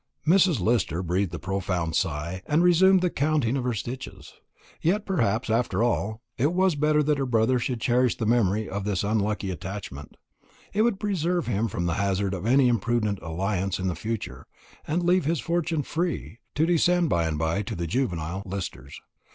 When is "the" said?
3.01-3.11, 8.17-8.25, 11.85-11.93, 13.89-13.93, 17.75-17.85